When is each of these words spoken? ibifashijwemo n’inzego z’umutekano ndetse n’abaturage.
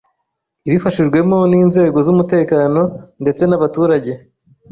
ibifashijwemo 0.67 1.37
n’inzego 1.51 1.97
z’umutekano 2.05 2.81
ndetse 3.21 3.43
n’abaturage. 3.45 4.11